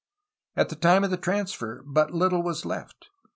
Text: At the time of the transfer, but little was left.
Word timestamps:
At 0.55 0.69
the 0.69 0.75
time 0.75 1.03
of 1.03 1.11
the 1.11 1.17
transfer, 1.17 1.83
but 1.85 2.09
little 2.11 2.41
was 2.41 2.65
left. 2.65 3.11